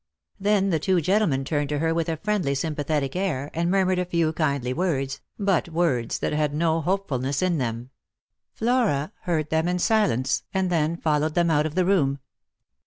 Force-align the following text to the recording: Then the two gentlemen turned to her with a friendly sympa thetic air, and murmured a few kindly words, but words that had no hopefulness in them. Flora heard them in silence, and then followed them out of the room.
Then 0.39 0.71
the 0.71 0.79
two 0.79 0.99
gentlemen 0.99 1.45
turned 1.45 1.69
to 1.69 1.77
her 1.77 1.93
with 1.93 2.09
a 2.09 2.17
friendly 2.17 2.53
sympa 2.53 2.83
thetic 2.85 3.15
air, 3.15 3.51
and 3.53 3.69
murmured 3.69 3.99
a 3.99 4.05
few 4.05 4.33
kindly 4.33 4.73
words, 4.73 5.21
but 5.37 5.69
words 5.69 6.17
that 6.17 6.33
had 6.33 6.55
no 6.55 6.81
hopefulness 6.81 7.43
in 7.43 7.59
them. 7.59 7.91
Flora 8.51 9.11
heard 9.25 9.51
them 9.51 9.67
in 9.67 9.77
silence, 9.77 10.41
and 10.55 10.71
then 10.71 10.97
followed 10.97 11.35
them 11.35 11.51
out 11.51 11.67
of 11.67 11.75
the 11.75 11.85
room. 11.85 12.17